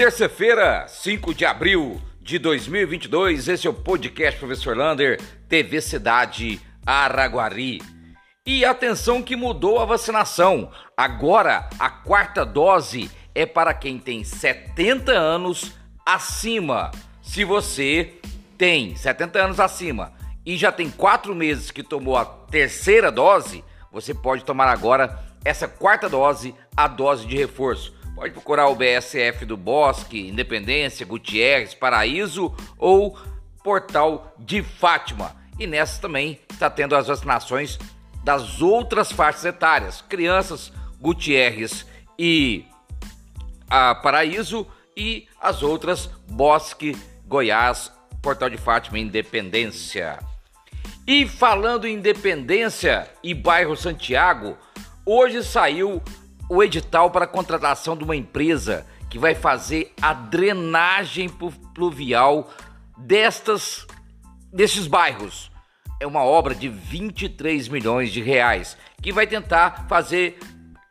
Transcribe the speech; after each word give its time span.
Terça-feira, 0.00 0.86
5 0.88 1.34
de 1.34 1.44
abril 1.44 2.00
de 2.22 2.38
2022, 2.38 3.48
esse 3.48 3.66
é 3.66 3.70
o 3.70 3.74
podcast 3.74 4.40
Professor 4.40 4.74
Lander, 4.74 5.20
TV 5.46 5.78
Cidade 5.82 6.58
Araguari. 6.86 7.82
E 8.46 8.64
atenção 8.64 9.22
que 9.22 9.36
mudou 9.36 9.78
a 9.78 9.84
vacinação. 9.84 10.70
Agora 10.96 11.68
a 11.78 11.90
quarta 11.90 12.46
dose 12.46 13.10
é 13.34 13.44
para 13.44 13.74
quem 13.74 13.98
tem 13.98 14.24
70 14.24 15.12
anos 15.12 15.74
acima. 16.06 16.90
Se 17.20 17.44
você 17.44 18.14
tem 18.56 18.96
70 18.96 19.38
anos 19.38 19.60
acima 19.60 20.14
e 20.46 20.56
já 20.56 20.72
tem 20.72 20.88
quatro 20.88 21.34
meses 21.34 21.70
que 21.70 21.82
tomou 21.82 22.16
a 22.16 22.24
terceira 22.24 23.12
dose, 23.12 23.62
você 23.92 24.14
pode 24.14 24.46
tomar 24.46 24.68
agora 24.68 25.22
essa 25.44 25.68
quarta 25.68 26.08
dose, 26.08 26.54
a 26.74 26.88
dose 26.88 27.26
de 27.26 27.36
reforço. 27.36 27.99
Pode 28.20 28.34
procurar 28.34 28.68
o 28.68 28.74
BSF 28.74 29.46
do 29.46 29.56
Bosque, 29.56 30.28
Independência, 30.28 31.06
Gutierrez, 31.06 31.72
Paraíso 31.72 32.54
ou 32.76 33.18
Portal 33.64 34.34
de 34.38 34.62
Fátima. 34.62 35.34
E 35.58 35.66
nessa 35.66 36.02
também 36.02 36.38
está 36.50 36.68
tendo 36.68 36.94
as 36.94 37.06
vacinações 37.06 37.78
das 38.22 38.60
outras 38.60 39.10
faixas 39.10 39.46
etárias, 39.46 40.02
crianças, 40.06 40.70
Gutierrez 41.00 41.86
e 42.18 42.66
Paraíso 44.02 44.66
e 44.94 45.26
as 45.40 45.62
outras 45.62 46.10
Bosque, 46.28 46.94
Goiás, 47.26 47.90
Portal 48.20 48.50
de 48.50 48.58
Fátima 48.58 48.98
e 48.98 49.02
Independência. 49.02 50.18
E 51.06 51.26
falando 51.26 51.86
em 51.86 51.94
Independência 51.94 53.10
e 53.22 53.32
bairro 53.32 53.74
Santiago, 53.74 54.58
hoje 55.06 55.42
saiu 55.42 56.02
o 56.50 56.64
edital 56.64 57.12
para 57.12 57.26
a 57.26 57.28
contratação 57.28 57.96
de 57.96 58.02
uma 58.02 58.16
empresa 58.16 58.84
que 59.08 59.20
vai 59.20 59.36
fazer 59.36 59.92
a 60.02 60.12
drenagem 60.12 61.28
pluvial 61.72 62.50
destas 62.98 63.86
desses 64.52 64.88
bairros. 64.88 65.48
É 66.00 66.06
uma 66.06 66.24
obra 66.24 66.52
de 66.52 66.68
23 66.68 67.68
milhões 67.68 68.10
de 68.10 68.20
reais 68.20 68.76
que 69.00 69.12
vai 69.12 69.28
tentar 69.28 69.86
fazer 69.88 70.40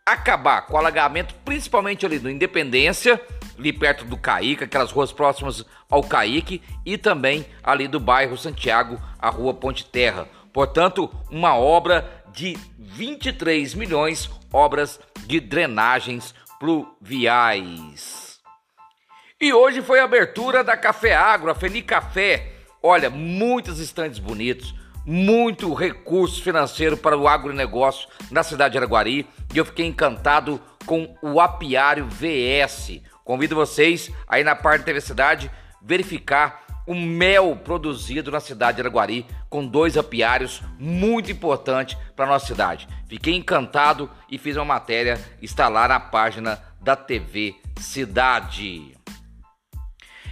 acabar 0.06 0.62
com 0.62 0.76
o 0.76 0.78
alagamento, 0.78 1.36
principalmente 1.44 2.06
ali 2.06 2.20
do 2.20 2.30
Independência, 2.30 3.22
ali 3.58 3.74
perto 3.74 4.06
do 4.06 4.16
Caíque, 4.16 4.64
aquelas 4.64 4.92
ruas 4.92 5.12
próximas 5.12 5.66
ao 5.90 6.02
Caíque 6.02 6.62
e 6.86 6.98
também 6.98 7.46
ali 7.62 7.86
do 7.86 8.00
bairro 8.00 8.38
Santiago, 8.38 8.98
a 9.20 9.30
rua 9.30 9.54
Ponte 9.54 9.84
Terra. 9.84 10.26
Portanto, 10.54 11.10
uma 11.30 11.56
obra 11.56 12.19
de 12.34 12.58
23 12.78 13.74
milhões, 13.74 14.30
obras 14.52 15.00
de 15.26 15.40
drenagens 15.40 16.34
pluviais. 16.60 18.40
E 19.40 19.54
hoje 19.54 19.82
foi 19.82 20.00
a 20.00 20.04
abertura 20.04 20.64
da 20.64 20.76
Café 20.76 21.16
Agro, 21.16 21.50
a 21.50 21.56
Feni 21.56 21.82
Café. 21.82 22.52
Olha, 22.84 23.10
muitos 23.10 23.80
estandes 23.80 24.20
bonitos, 24.20 24.76
muito 25.06 25.74
recurso 25.74 26.44
financeiro 26.44 26.98
para 26.98 27.18
o 27.18 27.28
agronegócio 27.28 28.10
na 28.30 28.44
cidade 28.44 28.74
de 28.74 28.78
Araguari 28.78 29.26
e 29.54 29.58
eu 29.58 29.66
fiquei 29.66 29.86
encantado 29.86 30.62
com 30.86 31.16
o 31.22 31.40
apiário 31.40 32.08
VS. 32.08 33.02
Convido 33.24 33.56
vocês 33.56 34.12
aí 34.28 34.44
na 34.44 34.56
parte 34.56 34.92
da 34.92 35.02
Cidade 35.02 35.50
verificar 35.82 36.66
o 36.86 36.96
mel 36.96 37.56
produzido 37.64 38.32
na 38.32 38.40
cidade 38.40 38.78
de 38.78 38.82
Araguari 38.82 39.26
com 39.50 39.66
dois 39.66 39.98
apiários 39.98 40.62
muito 40.80 41.32
importante 41.32 41.98
para 42.16 42.26
nossa 42.26 42.48
cidade. 42.48 42.88
Fiquei 43.08 43.36
encantado 43.36 44.10
e 44.30 44.38
fiz 44.38 44.56
uma 44.56 44.66
matéria, 44.66 45.20
está 45.42 45.68
lá 45.68 45.88
na 45.88 46.00
página 46.00 46.60
da 46.82 46.96
TV 46.96 47.56
Cidade. 47.80 48.96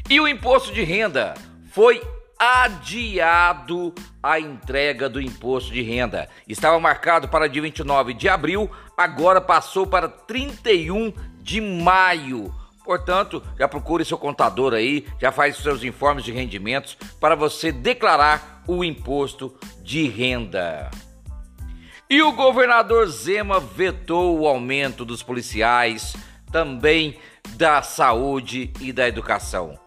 E 0.09 0.19
o 0.19 0.27
imposto 0.27 0.73
de 0.73 0.83
renda 0.83 1.33
foi 1.71 2.01
adiado 2.39 3.93
a 4.21 4.39
entrega 4.39 5.09
do 5.09 5.19
imposto 5.19 5.71
de 5.71 5.81
renda. 5.81 6.29
Estava 6.47 6.79
marcado 6.79 7.27
para 7.27 7.49
dia 7.49 7.61
29 7.61 8.13
de 8.13 8.29
abril, 8.29 8.69
agora 8.95 9.41
passou 9.41 9.87
para 9.87 10.07
31 10.07 11.13
de 11.41 11.59
maio. 11.59 12.53
Portanto, 12.87 13.43
já 13.59 13.67
procure 13.67 14.05
seu 14.05 14.17
contador 14.17 14.73
aí, 14.73 15.05
já 15.19 15.29
faz 15.29 15.57
seus 15.57 15.83
informes 15.83 16.23
de 16.23 16.31
rendimentos 16.31 16.97
para 17.19 17.35
você 17.35 17.69
declarar 17.69 18.63
o 18.65 18.81
imposto 18.81 19.53
de 19.83 20.07
renda. 20.07 20.89
E 22.09 22.21
o 22.21 22.31
governador 22.31 23.05
Zema 23.07 23.59
vetou 23.59 24.39
o 24.39 24.47
aumento 24.47 25.03
dos 25.03 25.21
policiais, 25.21 26.15
também 26.49 27.19
da 27.57 27.81
saúde 27.81 28.71
e 28.79 28.93
da 28.93 29.05
educação. 29.05 29.77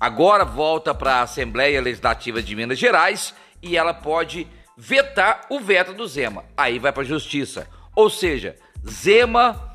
Agora 0.00 0.42
volta 0.42 0.94
para 0.94 1.16
a 1.16 1.22
Assembleia 1.24 1.82
Legislativa 1.82 2.42
de 2.42 2.56
Minas 2.56 2.78
Gerais 2.78 3.34
e 3.62 3.76
ela 3.76 3.92
pode 3.92 4.46
vetar 4.78 5.42
o 5.50 5.60
veto 5.60 5.92
do 5.92 6.06
Zema. 6.06 6.46
Aí 6.56 6.78
vai 6.78 6.90
para 6.90 7.02
a 7.02 7.06
Justiça. 7.06 7.68
Ou 7.94 8.08
seja, 8.08 8.56
Zema 8.88 9.65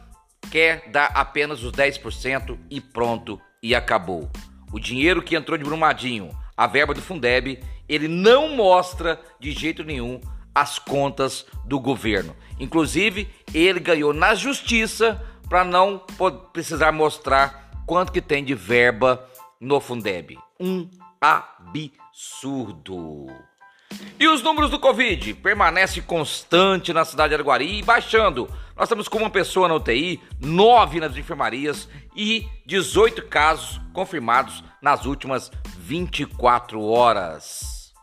quer 0.51 0.89
dar 0.89 1.07
apenas 1.15 1.63
os 1.63 1.71
10% 1.71 2.59
e 2.69 2.81
pronto, 2.81 3.41
e 3.63 3.73
acabou. 3.73 4.29
O 4.71 4.79
dinheiro 4.79 5.23
que 5.23 5.35
entrou 5.35 5.57
de 5.57 5.63
Brumadinho, 5.63 6.29
a 6.55 6.67
verba 6.67 6.93
do 6.93 7.01
Fundeb, 7.01 7.59
ele 7.87 8.07
não 8.07 8.55
mostra 8.55 9.19
de 9.39 9.51
jeito 9.51 9.83
nenhum 9.83 10.21
as 10.53 10.77
contas 10.77 11.45
do 11.65 11.79
governo. 11.79 12.35
Inclusive, 12.59 13.27
ele 13.53 13.79
ganhou 13.79 14.13
na 14.13 14.35
justiça 14.35 15.25
para 15.49 15.63
não 15.63 15.99
precisar 16.51 16.91
mostrar 16.91 17.71
quanto 17.85 18.11
que 18.11 18.21
tem 18.21 18.43
de 18.43 18.53
verba 18.53 19.25
no 19.59 19.79
Fundeb. 19.79 20.37
Um 20.59 20.89
absurdo. 21.19 23.27
E 24.19 24.27
os 24.27 24.43
números 24.43 24.69
do 24.69 24.79
Covid 24.79 25.33
permanecem 25.35 26.03
constante 26.03 26.93
na 26.93 27.03
cidade 27.03 27.29
de 27.29 27.35
Araguari 27.35 27.79
e 27.79 27.83
baixando. 27.83 28.47
Nós 28.75 28.85
estamos 28.85 29.07
com 29.07 29.17
uma 29.17 29.29
pessoa 29.29 29.67
na 29.67 29.75
UTI, 29.75 30.19
nove 30.39 30.99
nas 30.99 31.17
enfermarias 31.17 31.89
e 32.15 32.47
18 32.65 33.27
casos 33.27 33.81
confirmados 33.93 34.63
nas 34.81 35.05
últimas 35.05 35.51
24 35.79 36.81
horas. 36.83 37.93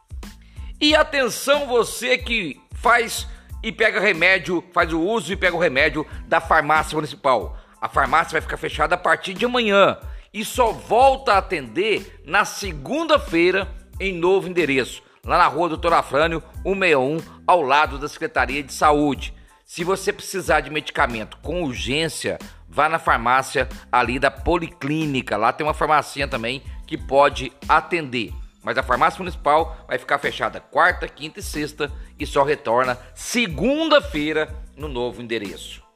E 0.80 0.94
atenção 0.94 1.66
você 1.66 2.18
que 2.18 2.60
faz 2.74 3.26
e 3.62 3.72
pega 3.72 4.00
remédio, 4.00 4.62
faz 4.72 4.92
o 4.92 5.00
uso 5.00 5.32
e 5.32 5.36
pega 5.36 5.56
o 5.56 5.60
remédio 5.60 6.06
da 6.26 6.40
farmácia 6.40 6.94
municipal. 6.94 7.56
A 7.80 7.88
farmácia 7.88 8.32
vai 8.32 8.40
ficar 8.40 8.56
fechada 8.56 8.94
a 8.94 8.98
partir 8.98 9.34
de 9.34 9.44
amanhã 9.44 9.98
e 10.32 10.44
só 10.44 10.72
volta 10.72 11.32
a 11.32 11.38
atender 11.38 12.22
na 12.24 12.44
segunda-feira 12.44 13.68
em 13.98 14.12
novo 14.12 14.48
endereço, 14.48 15.02
lá 15.28 15.36
na 15.36 15.46
rua 15.46 15.68
Doutor 15.68 15.92
Afrânio 15.92 16.42
161, 16.62 17.18
ao 17.46 17.60
lado 17.60 17.98
da 17.98 18.08
Secretaria 18.08 18.62
de 18.62 18.72
Saúde. 18.72 19.34
Se 19.62 19.84
você 19.84 20.10
precisar 20.10 20.60
de 20.60 20.70
medicamento 20.70 21.36
com 21.42 21.62
urgência, 21.62 22.38
vá 22.66 22.88
na 22.88 22.98
farmácia 22.98 23.68
ali 23.92 24.18
da 24.18 24.30
Policlínica. 24.30 25.36
Lá 25.36 25.52
tem 25.52 25.66
uma 25.66 25.74
farmacinha 25.74 26.26
também 26.26 26.62
que 26.86 26.96
pode 26.96 27.52
atender. 27.68 28.32
Mas 28.64 28.78
a 28.78 28.82
farmácia 28.82 29.18
municipal 29.18 29.76
vai 29.86 29.98
ficar 29.98 30.18
fechada 30.18 30.60
quarta, 30.60 31.06
quinta 31.06 31.40
e 31.40 31.42
sexta 31.42 31.92
e 32.18 32.26
só 32.26 32.42
retorna 32.42 32.98
segunda-feira 33.14 34.48
no 34.74 34.88
novo 34.88 35.20
endereço. 35.20 35.87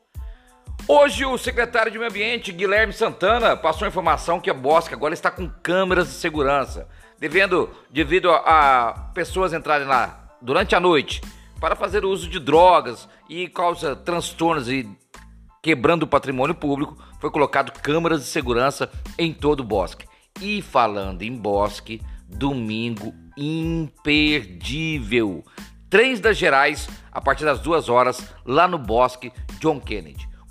Hoje, 0.89 1.25
o 1.25 1.39
secretário 1.39 1.93
de 1.93 1.99
Meio 1.99 2.11
Ambiente, 2.11 2.51
Guilherme 2.51 2.93
Santana, 2.93 3.57
passou 3.57 3.85
a 3.85 3.89
informação 3.89 4.41
que 4.41 4.51
a 4.51 4.55
Bosque 4.55 4.93
agora 4.93 5.15
está 5.15 5.31
com 5.31 5.49
câmeras 5.49 6.09
de 6.09 6.15
segurança, 6.15 6.89
devendo, 7.21 7.71
devido 7.89 8.29
a, 8.31 8.89
a 8.89 8.93
pessoas 9.15 9.53
entrarem 9.53 9.87
lá 9.87 10.37
durante 10.43 10.75
a 10.75 10.81
noite 10.81 11.21
para 11.61 11.77
fazer 11.77 12.05
uso 12.05 12.29
de 12.29 12.41
drogas 12.41 13.09
e 13.29 13.47
causa 13.49 13.95
transtornos 13.95 14.69
e 14.69 14.89
quebrando 15.63 16.03
o 16.03 16.09
patrimônio 16.09 16.57
público, 16.57 16.99
foi 17.21 17.31
colocado 17.31 17.71
câmeras 17.81 18.23
de 18.23 18.27
segurança 18.27 18.91
em 19.17 19.33
todo 19.33 19.61
o 19.61 19.65
bosque. 19.65 20.09
E 20.41 20.61
falando 20.61 21.23
em 21.23 21.37
bosque, 21.37 22.03
domingo 22.27 23.15
imperdível. 23.37 24.65
Trens 25.89 26.19
das 26.19 26.37
Gerais, 26.37 26.89
a 27.13 27.21
partir 27.21 27.45
das 27.45 27.61
duas 27.61 27.89
horas, 27.89 28.35
lá 28.45 28.67
no 28.67 28.79
Bosque 28.79 29.33
John 29.61 29.79
Kennedy. 29.79 30.32